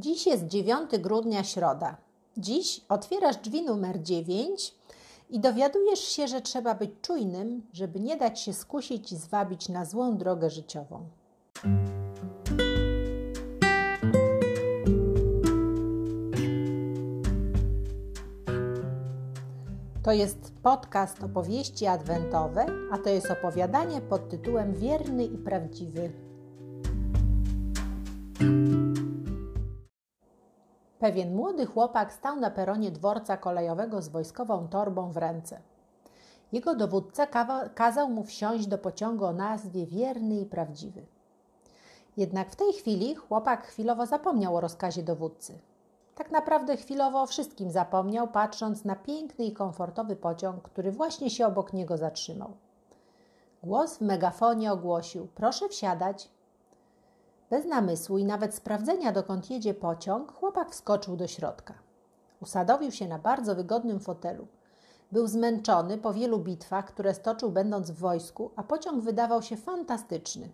Dziś 0.00 0.26
jest 0.26 0.46
9 0.46 0.90
grudnia, 0.98 1.44
środa. 1.44 1.96
Dziś 2.36 2.80
otwierasz 2.88 3.36
drzwi 3.36 3.62
numer 3.62 4.02
9 4.02 4.74
i 5.30 5.40
dowiadujesz 5.40 6.00
się, 6.00 6.28
że 6.28 6.40
trzeba 6.40 6.74
być 6.74 6.90
czujnym, 7.02 7.62
żeby 7.72 8.00
nie 8.00 8.16
dać 8.16 8.40
się 8.40 8.52
skusić 8.52 9.12
i 9.12 9.16
zwabić 9.16 9.68
na 9.68 9.84
złą 9.84 10.16
drogę 10.16 10.50
życiową. 10.50 11.08
To 20.02 20.12
jest 20.12 20.52
podcast 20.62 21.22
opowieści 21.22 21.86
adwentowe, 21.86 22.66
a 22.92 22.98
to 22.98 23.10
jest 23.10 23.30
opowiadanie 23.30 24.00
pod 24.00 24.28
tytułem 24.28 24.74
Wierny 24.74 25.24
i 25.24 25.38
prawdziwy. 25.38 26.12
Pewien 30.98 31.34
młody 31.34 31.66
chłopak 31.66 32.12
stał 32.12 32.36
na 32.36 32.50
peronie 32.50 32.90
dworca 32.90 33.36
kolejowego 33.36 34.02
z 34.02 34.08
wojskową 34.08 34.68
torbą 34.68 35.12
w 35.12 35.16
ręce. 35.16 35.60
Jego 36.52 36.74
dowódca 36.74 37.26
kazał 37.74 38.10
mu 38.10 38.24
wsiąść 38.24 38.66
do 38.66 38.78
pociągu 38.78 39.24
o 39.24 39.32
nazwie 39.32 39.86
Wierny 39.86 40.40
i 40.40 40.46
Prawdziwy. 40.46 41.06
Jednak 42.16 42.50
w 42.50 42.56
tej 42.56 42.72
chwili 42.72 43.14
chłopak 43.14 43.66
chwilowo 43.66 44.06
zapomniał 44.06 44.56
o 44.56 44.60
rozkazie 44.60 45.02
dowódcy. 45.02 45.58
Tak 46.14 46.30
naprawdę 46.30 46.76
chwilowo 46.76 47.22
o 47.22 47.26
wszystkim 47.26 47.70
zapomniał, 47.70 48.28
patrząc 48.28 48.84
na 48.84 48.96
piękny 48.96 49.44
i 49.44 49.52
komfortowy 49.52 50.16
pociąg, 50.16 50.62
który 50.62 50.92
właśnie 50.92 51.30
się 51.30 51.46
obok 51.46 51.72
niego 51.72 51.96
zatrzymał. 51.96 52.50
Głos 53.62 53.98
w 53.98 54.00
megafonie 54.00 54.72
ogłosił: 54.72 55.28
Proszę 55.34 55.68
wsiadać. 55.68 56.30
Bez 57.50 57.64
namysłu 57.64 58.18
i 58.18 58.24
nawet 58.24 58.54
sprawdzenia, 58.54 59.12
dokąd 59.12 59.50
jedzie 59.50 59.74
pociąg, 59.74 60.32
chłopak 60.32 60.70
wskoczył 60.70 61.16
do 61.16 61.26
środka. 61.26 61.74
Usadowił 62.42 62.90
się 62.92 63.08
na 63.08 63.18
bardzo 63.18 63.54
wygodnym 63.54 64.00
fotelu. 64.00 64.46
Był 65.12 65.26
zmęczony 65.26 65.98
po 65.98 66.12
wielu 66.12 66.38
bitwach, 66.38 66.84
które 66.84 67.14
stoczył 67.14 67.50
będąc 67.50 67.90
w 67.90 67.98
wojsku, 67.98 68.50
a 68.56 68.62
pociąg 68.62 69.04
wydawał 69.04 69.42
się 69.42 69.56
fantastyczny. 69.56 70.48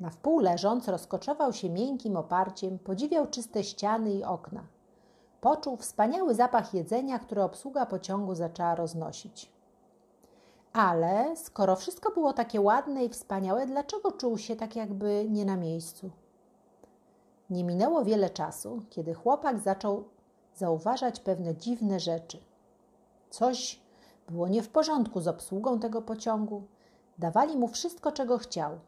Na 0.00 0.10
wpół 0.10 0.38
leżąc, 0.38 0.88
rozkoczował 0.88 1.52
się 1.52 1.70
miękkim 1.70 2.16
oparciem, 2.16 2.78
podziwiał 2.78 3.26
czyste 3.26 3.64
ściany 3.64 4.14
i 4.14 4.24
okna. 4.24 4.62
Poczuł 5.40 5.76
wspaniały 5.76 6.34
zapach 6.34 6.74
jedzenia, 6.74 7.18
który 7.18 7.42
obsługa 7.42 7.86
pociągu 7.86 8.34
zaczęła 8.34 8.74
roznosić. 8.74 9.53
Ale 10.74 11.36
skoro 11.36 11.76
wszystko 11.76 12.10
było 12.12 12.32
takie 12.32 12.60
ładne 12.60 13.04
i 13.04 13.08
wspaniałe, 13.08 13.66
dlaczego 13.66 14.12
czuł 14.12 14.38
się 14.38 14.56
tak 14.56 14.76
jakby 14.76 15.26
nie 15.30 15.44
na 15.44 15.56
miejscu? 15.56 16.10
Nie 17.50 17.64
minęło 17.64 18.04
wiele 18.04 18.30
czasu, 18.30 18.82
kiedy 18.90 19.14
chłopak 19.14 19.58
zaczął 19.58 20.04
zauważać 20.54 21.20
pewne 21.20 21.56
dziwne 21.56 22.00
rzeczy. 22.00 22.38
Coś 23.30 23.80
było 24.28 24.48
nie 24.48 24.62
w 24.62 24.68
porządku 24.68 25.20
z 25.20 25.28
obsługą 25.28 25.80
tego 25.80 26.02
pociągu. 26.02 26.62
Dawali 27.18 27.56
mu 27.56 27.68
wszystko, 27.68 28.12
czego 28.12 28.38
chciał. 28.38 28.78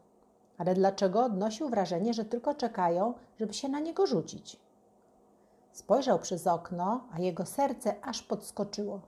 Ale 0.57 0.73
dlaczego 0.73 1.23
odnosił 1.23 1.69
wrażenie, 1.69 2.13
że 2.13 2.25
tylko 2.25 2.53
czekają, 2.53 3.13
żeby 3.39 3.53
się 3.53 3.69
na 3.69 3.79
niego 3.79 4.07
rzucić? 4.07 4.59
Spojrzał 5.71 6.19
przez 6.19 6.47
okno, 6.47 7.03
a 7.13 7.19
jego 7.19 7.45
serce 7.45 7.95
aż 8.01 8.23
podskoczyło. 8.23 9.01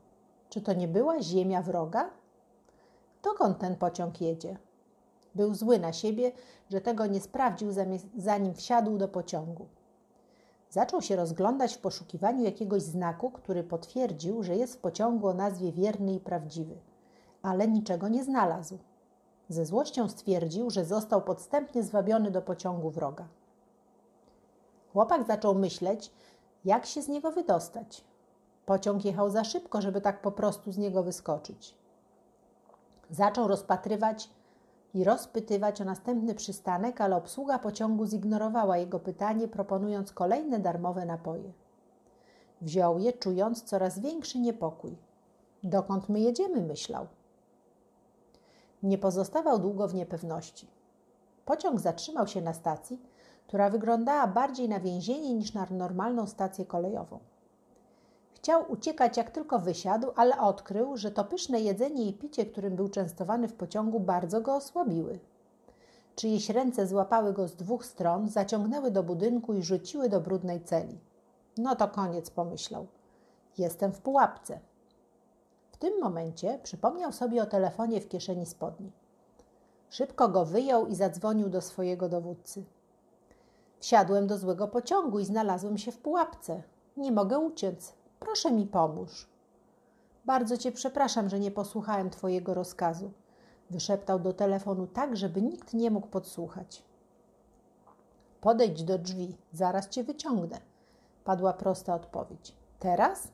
Czy 0.49 0.61
to 0.61 0.73
nie 0.73 0.87
była 0.87 1.21
ziemia 1.21 1.61
wroga? 1.61 2.18
Dokąd 3.23 3.59
ten 3.59 3.75
pociąg 3.75 4.21
jedzie? 4.21 4.57
Był 5.35 5.53
zły 5.53 5.79
na 5.79 5.93
siebie, 5.93 6.31
że 6.69 6.81
tego 6.81 7.05
nie 7.05 7.21
sprawdził, 7.21 7.69
zanim 8.17 8.53
wsiadł 8.53 8.97
do 8.97 9.07
pociągu. 9.07 9.65
Zaczął 10.69 11.01
się 11.01 11.15
rozglądać 11.15 11.75
w 11.75 11.79
poszukiwaniu 11.79 12.43
jakiegoś 12.43 12.81
znaku, 12.81 13.31
który 13.31 13.63
potwierdził, 13.63 14.43
że 14.43 14.55
jest 14.55 14.75
w 14.75 14.77
pociągu 14.77 15.27
o 15.27 15.33
nazwie 15.33 15.71
wierny 15.71 16.13
i 16.13 16.19
prawdziwy, 16.19 16.77
ale 17.41 17.67
niczego 17.67 18.07
nie 18.07 18.23
znalazł. 18.23 18.77
Ze 19.49 19.65
złością 19.65 20.09
stwierdził, 20.09 20.69
że 20.69 20.85
został 20.85 21.21
podstępnie 21.21 21.83
zwabiony 21.83 22.31
do 22.31 22.41
pociągu 22.41 22.89
wroga. 22.89 23.27
Chłopak 24.93 25.27
zaczął 25.27 25.55
myśleć, 25.55 26.11
jak 26.65 26.85
się 26.85 27.01
z 27.01 27.07
niego 27.07 27.31
wydostać. 27.31 28.03
Pociąg 28.65 29.05
jechał 29.05 29.29
za 29.29 29.43
szybko, 29.43 29.81
żeby 29.81 30.01
tak 30.01 30.21
po 30.21 30.31
prostu 30.31 30.71
z 30.71 30.77
niego 30.77 31.03
wyskoczyć. 31.03 31.75
Zaczął 33.09 33.47
rozpatrywać 33.47 34.29
i 34.93 35.03
rozpytywać 35.03 35.81
o 35.81 35.85
następny 35.85 36.35
przystanek, 36.35 37.01
ale 37.01 37.15
obsługa 37.15 37.59
pociągu 37.59 38.05
zignorowała 38.05 38.77
jego 38.77 38.99
pytanie, 38.99 39.47
proponując 39.47 40.11
kolejne 40.11 40.59
darmowe 40.59 41.05
napoje. 41.05 41.53
Wziął 42.61 42.99
je, 42.99 43.13
czując 43.13 43.63
coraz 43.63 43.99
większy 43.99 44.39
niepokój. 44.39 44.97
Dokąd 45.63 46.09
my 46.09 46.19
jedziemy? 46.19 46.61
myślał. 46.61 47.07
Nie 48.83 48.97
pozostawał 48.97 49.59
długo 49.59 49.87
w 49.87 49.95
niepewności. 49.95 50.67
Pociąg 51.45 51.79
zatrzymał 51.79 52.27
się 52.27 52.41
na 52.41 52.53
stacji, 52.53 52.99
która 53.47 53.69
wyglądała 53.69 54.27
bardziej 54.27 54.69
na 54.69 54.79
więzienie 54.79 55.33
niż 55.33 55.53
na 55.53 55.67
normalną 55.71 56.27
stację 56.27 56.65
kolejową. 56.65 57.19
Chciał 58.49 58.71
uciekać 58.71 59.17
jak 59.17 59.31
tylko 59.31 59.59
wysiadł, 59.59 60.11
ale 60.15 60.39
odkrył, 60.39 60.97
że 60.97 61.11
to 61.11 61.25
pyszne 61.25 61.59
jedzenie 61.59 62.05
i 62.05 62.13
picie, 62.13 62.45
którym 62.45 62.75
był 62.75 62.89
częstowany 62.89 63.47
w 63.47 63.53
pociągu, 63.53 63.99
bardzo 63.99 64.41
go 64.41 64.55
osłabiły. 64.55 65.19
Czyjeś 66.15 66.49
ręce 66.49 66.87
złapały 66.87 67.33
go 67.33 67.47
z 67.47 67.55
dwóch 67.55 67.85
stron, 67.85 68.29
zaciągnęły 68.29 68.91
do 68.91 69.03
budynku 69.03 69.53
i 69.53 69.63
rzuciły 69.63 70.09
do 70.09 70.21
brudnej 70.21 70.61
celi. 70.61 70.97
No 71.57 71.75
to 71.75 71.87
koniec, 71.87 72.29
pomyślał. 72.29 72.87
Jestem 73.57 73.91
w 73.91 74.01
pułapce. 74.01 74.59
W 75.71 75.77
tym 75.77 75.99
momencie 76.01 76.59
przypomniał 76.63 77.11
sobie 77.11 77.43
o 77.43 77.45
telefonie 77.45 78.01
w 78.01 78.07
kieszeni 78.07 78.45
spodni. 78.45 78.91
Szybko 79.89 80.29
go 80.29 80.45
wyjął 80.45 80.87
i 80.87 80.95
zadzwonił 80.95 81.49
do 81.49 81.61
swojego 81.61 82.09
dowódcy. 82.09 82.63
Wsiadłem 83.79 84.27
do 84.27 84.37
złego 84.37 84.67
pociągu 84.67 85.19
i 85.19 85.25
znalazłem 85.25 85.77
się 85.77 85.91
w 85.91 85.97
pułapce. 85.97 86.63
Nie 86.97 87.11
mogę 87.11 87.39
uciec. 87.39 87.98
Proszę 88.19 88.51
mi 88.51 88.65
pomóż. 88.65 89.27
Bardzo 90.25 90.57
cię 90.57 90.71
przepraszam, 90.71 91.29
że 91.29 91.39
nie 91.39 91.51
posłuchałem 91.51 92.09
twojego 92.09 92.53
rozkazu. 92.53 93.11
Wyszeptał 93.69 94.19
do 94.19 94.33
telefonu 94.33 94.87
tak, 94.87 95.17
żeby 95.17 95.41
nikt 95.41 95.73
nie 95.73 95.91
mógł 95.91 96.07
podsłuchać. 96.07 96.83
Podejdź 98.41 98.83
do 98.83 98.97
drzwi, 98.97 99.35
zaraz 99.53 99.89
cię 99.89 100.03
wyciągnę. 100.03 100.59
Padła 101.23 101.53
prosta 101.53 101.95
odpowiedź. 101.95 102.55
Teraz? 102.79 103.27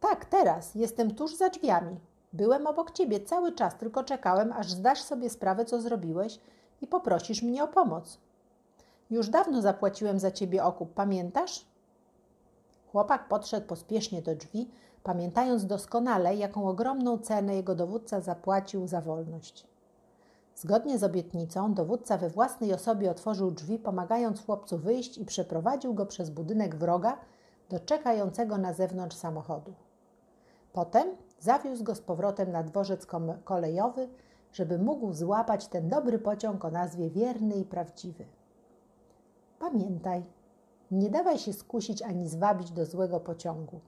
Tak, 0.00 0.24
teraz. 0.24 0.74
Jestem 0.74 1.14
tuż 1.14 1.36
za 1.36 1.48
drzwiami. 1.48 2.00
Byłem 2.32 2.66
obok 2.66 2.90
ciebie 2.90 3.20
cały 3.20 3.52
czas, 3.52 3.76
tylko 3.76 4.04
czekałem, 4.04 4.52
aż 4.52 4.70
zdasz 4.70 5.02
sobie 5.02 5.30
sprawę, 5.30 5.64
co 5.64 5.80
zrobiłeś 5.80 6.40
i 6.82 6.86
poprosisz 6.86 7.42
mnie 7.42 7.64
o 7.64 7.68
pomoc. 7.68 8.18
Już 9.10 9.28
dawno 9.28 9.62
zapłaciłem 9.62 10.18
za 10.18 10.30
ciebie 10.30 10.64
okup, 10.64 10.94
pamiętasz? 10.94 11.69
Chłopak 12.92 13.28
podszedł 13.28 13.66
pospiesznie 13.66 14.22
do 14.22 14.34
drzwi, 14.34 14.70
pamiętając 15.02 15.66
doskonale, 15.66 16.36
jaką 16.36 16.68
ogromną 16.68 17.18
cenę 17.18 17.56
jego 17.56 17.74
dowódca 17.74 18.20
zapłacił 18.20 18.86
za 18.86 19.00
wolność. 19.00 19.66
Zgodnie 20.54 20.98
z 20.98 21.04
obietnicą, 21.04 21.74
dowódca 21.74 22.18
we 22.18 22.30
własnej 22.30 22.72
osobie 22.74 23.10
otworzył 23.10 23.50
drzwi, 23.50 23.78
pomagając 23.78 24.44
chłopcu 24.44 24.78
wyjść 24.78 25.18
i 25.18 25.24
przeprowadził 25.24 25.94
go 25.94 26.06
przez 26.06 26.30
budynek 26.30 26.76
wroga 26.76 27.18
do 27.68 27.80
czekającego 27.80 28.58
na 28.58 28.72
zewnątrz 28.72 29.16
samochodu. 29.16 29.74
Potem 30.72 31.08
zawiózł 31.40 31.84
go 31.84 31.94
z 31.94 32.00
powrotem 32.00 32.52
na 32.52 32.62
dworzec 32.62 33.06
kolejowy, 33.44 34.08
żeby 34.52 34.78
mógł 34.78 35.12
złapać 35.12 35.66
ten 35.66 35.88
dobry 35.88 36.18
pociąg 36.18 36.64
o 36.64 36.70
nazwie 36.70 37.10
wierny 37.10 37.54
i 37.54 37.64
prawdziwy. 37.64 38.24
Pamiętaj, 39.58 40.24
nie 40.90 41.10
dawaj 41.10 41.38
się 41.38 41.52
skusić 41.52 42.02
ani 42.02 42.28
zwabić 42.28 42.70
do 42.70 42.86
złego 42.86 43.20
pociągu. 43.20 43.80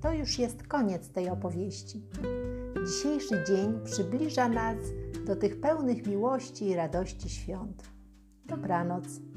To 0.00 0.12
już 0.12 0.38
jest 0.38 0.62
koniec 0.66 1.08
tej 1.08 1.28
opowieści. 1.28 2.02
Dzisiejszy 2.86 3.44
dzień 3.48 3.80
przybliża 3.84 4.48
nas 4.48 4.76
do 5.26 5.36
tych 5.36 5.60
pełnych 5.60 6.06
miłości 6.06 6.64
i 6.64 6.74
radości 6.74 7.30
świąt. 7.30 7.82
Dobranoc. 8.46 9.31